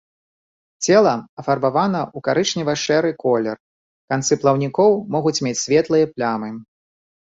Цела 0.87 1.11
афарбавана 1.43 2.01
ў 2.15 2.27
карычнева-шэры 2.29 3.11
колер, 3.23 3.57
канцы 4.09 4.33
плаўнікоў 4.43 4.91
могуць 5.17 5.39
мець 5.49 5.59
светлыя 5.65 6.05
плямы. 6.19 6.49